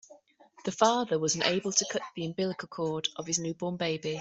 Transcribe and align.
The 0.65 0.71
father 0.71 1.19
was 1.19 1.35
unable 1.35 1.71
to 1.71 1.85
cut 1.91 2.01
the 2.15 2.25
umbilical 2.25 2.67
cord 2.69 3.09
of 3.17 3.27
his 3.27 3.37
newborn 3.37 3.77
baby. 3.77 4.19